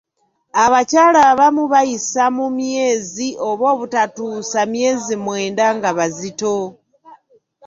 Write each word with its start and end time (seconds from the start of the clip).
Abakyala 0.63 1.19
abamu 1.31 1.63
bayisa 1.73 2.23
mu 2.37 2.45
myezi 2.57 3.27
oba 3.49 3.65
obutatuusa 3.73 4.59
myezi 4.73 5.13
mwenda 5.23 5.65
nga 5.75 5.89
bazito. 5.97 6.55